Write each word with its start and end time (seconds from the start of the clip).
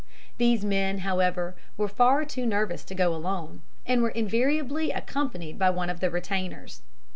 These 0.39 0.65
men, 0.65 1.01
however, 1.05 1.55
were 1.77 1.87
far 1.87 2.25
too 2.25 2.47
nervous 2.47 2.83
to 2.85 2.95
go 2.95 3.13
alone, 3.13 3.61
and 3.85 4.01
were 4.01 4.09
invariably 4.09 4.89
accompanied 4.89 5.59
by 5.59 5.69
one 5.69 5.91
of 5.91 5.99
the 5.99 6.09
retainers. 6.09 6.81